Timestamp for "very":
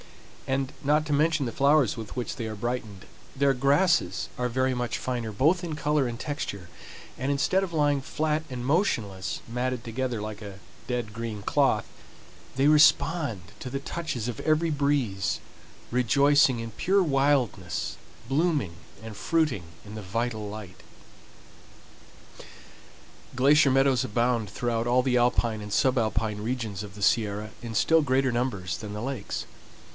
4.49-4.73